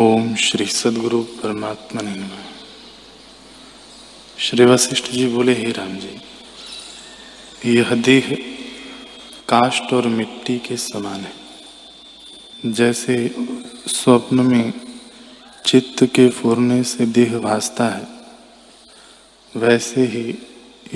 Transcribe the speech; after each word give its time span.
ओम 0.00 0.34
श्री 0.34 0.64
सदगुरु 0.66 1.22
परमात्मा 1.22 2.02
ने 2.02 2.28
श्री 4.38 4.64
वशिष्ठ 4.64 5.10
जी 5.10 5.26
बोले, 5.26 5.54
हे 5.54 5.70
राम 5.70 5.96
जी, 5.96 6.20
यह 7.74 7.94
देह 7.94 8.30
काष्ट 9.48 9.92
और 9.92 10.06
मिट्टी 10.06 10.58
के 10.58 10.76
समान 10.76 11.20
है। 11.20 12.72
जैसे 12.72 13.34
स्वप्न 13.86 14.40
में 14.40 14.72
चित्त 15.66 16.04
के 16.04 16.28
फूरने 16.30 16.82
से 16.84 17.06
देह 17.06 17.38
भासता 17.38 17.88
है, 17.88 18.06
वैसे 19.56 20.06
ही 20.06 20.34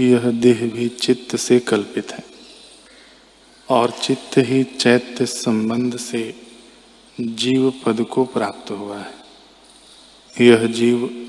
यह 0.08 0.30
देह 0.30 0.66
भी 0.74 0.88
चित्त 0.88 1.36
से 1.36 1.58
कल्पित 1.58 2.12
है 2.12 2.24
और 3.68 3.90
चित्त 3.90 4.38
ही 4.38 4.64
चैत्य 4.64 5.26
संबंध 5.26 5.96
से 5.96 6.45
जीव 7.20 7.70
पद 7.70 8.02
को 8.02 8.24
प्राप्त 8.24 8.70
हुआ 8.70 8.98
है। 8.98 9.14
यह 10.40 10.66
जीव 10.66 11.28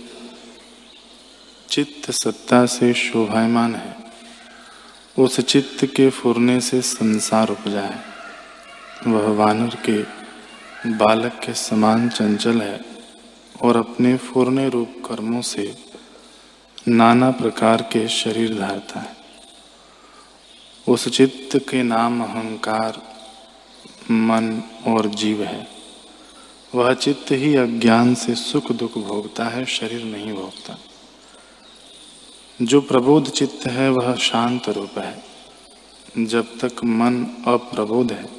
चित्त 1.70 2.12
सत्ता 2.12 2.66
से 2.66 2.94
शोभायमान 2.94 3.76
है। 3.76 3.95
उस 5.20 5.40
चित्त 5.40 5.86
के 5.86 6.09
फुरने 6.09 6.62
से 6.62 6.81
संसार 6.81 7.50
उपजा 7.50 7.81
है। 7.81 8.04
वह 9.08 9.28
वानर 9.28 9.78
के 9.90 10.04
बालक 10.92 11.34
के 11.45 11.54
समान 11.54 12.09
चंचल 12.09 12.62
है 12.62 12.86
और 13.62 13.78
अपने 13.78 14.17
फुरने 14.17 14.70
रूप 14.70 15.04
कर्मों 15.09 15.42
से 15.42 15.78
नाना 16.88 17.31
प्रकार 17.31 17.81
के 17.81 18.08
शरीर 18.08 18.59
धारता 18.59 19.00
है। 19.00 19.17
उस 20.88 21.09
चित्त 21.09 21.58
के 21.70 21.84
नाम 21.84 22.23
अहंकार, 22.23 23.02
मन 24.12 24.64
और 24.88 25.08
जीव 25.08 25.44
है। 25.44 25.77
वह 26.76 26.94
चित्त 26.94 27.32
ही 27.32 27.56
अज्ञान 27.56 28.16
से 28.16 28.36
सुख 28.36 28.72
दुख 28.72 28.98
भोगता 28.98 29.46
है, 29.46 29.66
शरीर 29.66 30.04
नहीं 30.04 30.34
भोगता। 30.34 30.80
जो 32.62 32.82
प्रबोध 32.82 33.30
चित्त 33.30 33.68
है, 33.68 33.90
वह 33.90 34.16
शांत 34.16 34.70
रूप 34.70 34.98
है। 34.98 35.24
जब 36.18 36.59
तक 36.59 36.84
मन 36.84 37.44
अप्रबोध 37.48 38.12
है 38.12 38.30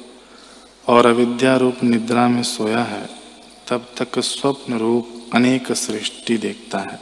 और 0.87 1.05
अविद्या 1.05 1.57
रूप 1.57 1.83
निद्रा 1.83 2.27
में 2.27 2.43
सोया 2.43 2.83
है, 2.83 3.09
तब 3.67 3.85
तक 3.97 4.19
स्वप्न 4.19 4.77
रूप 4.79 5.29
अनेक 5.33 5.71
सृष्टि 5.71 6.37
देखता 6.37 6.79
है 6.79 6.99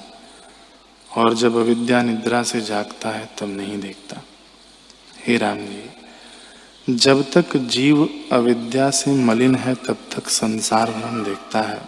और 1.18 1.34
जब 1.34 1.56
अविद्या 1.56 2.02
निद्रा 2.02 2.44
से 2.44 2.62
जागता 2.62 3.10
है, 3.10 3.30
तब 3.38 3.48
नहीं 3.48 3.80
देखता। 3.80 4.22
हे 5.28 5.38
राम 5.38 5.58
जी। 5.58 5.77
जब 6.90 7.32
तक 7.32 7.58
जीव 7.58 8.10
अविद्या 8.32 8.90
से 8.90 9.12
मलिन 9.12 9.56
है, 9.56 9.76
तब 9.76 9.98
तक 10.16 10.28
संसार 10.28 10.92
भ्रम 10.92 11.24
देखता 11.24 11.62
है। 11.62 11.82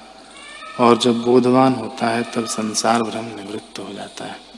और 0.80 0.98
जब 0.98 1.22
बोधवान 1.22 1.74
होता 1.74 2.08
है, 2.08 2.24
तब 2.24 2.46
संसार 2.46 3.04
भ्रम 3.04 3.26
निवृत्त 3.26 3.80
हो 3.80 3.94
जाता 3.94 4.26
है। 4.26 4.49